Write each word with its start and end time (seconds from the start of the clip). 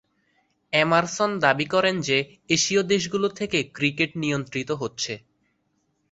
Emerson 0.73 1.31
দাবী 1.39 1.65
করেন 1.65 1.95
যে, 2.01 2.17
এশীয় 2.49 2.81
দেশগুলো 2.83 3.27
থেকে 3.39 3.59
ক্রিকেট 3.73 4.11
নিয়ন্ত্রিত 4.15 4.69
হচ্ছে। 4.71 5.13